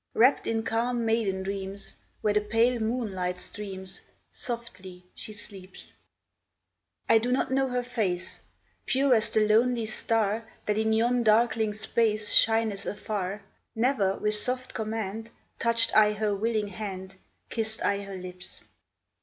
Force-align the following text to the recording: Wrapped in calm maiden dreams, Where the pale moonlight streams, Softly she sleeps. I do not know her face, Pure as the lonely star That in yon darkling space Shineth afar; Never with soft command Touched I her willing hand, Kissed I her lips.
Wrapped 0.15 0.47
in 0.47 0.63
calm 0.63 1.05
maiden 1.05 1.43
dreams, 1.43 1.95
Where 2.21 2.33
the 2.33 2.41
pale 2.41 2.79
moonlight 2.81 3.37
streams, 3.39 4.01
Softly 4.31 5.05
she 5.13 5.31
sleeps. 5.31 5.93
I 7.07 7.19
do 7.19 7.31
not 7.31 7.51
know 7.51 7.67
her 7.69 7.83
face, 7.83 8.41
Pure 8.87 9.13
as 9.13 9.29
the 9.29 9.47
lonely 9.47 9.85
star 9.85 10.49
That 10.65 10.79
in 10.79 10.91
yon 10.91 11.21
darkling 11.21 11.75
space 11.75 12.33
Shineth 12.33 12.87
afar; 12.87 13.43
Never 13.75 14.17
with 14.17 14.33
soft 14.33 14.73
command 14.73 15.29
Touched 15.59 15.95
I 15.95 16.13
her 16.13 16.33
willing 16.35 16.69
hand, 16.69 17.17
Kissed 17.51 17.83
I 17.85 17.99
her 18.01 18.17
lips. 18.17 18.63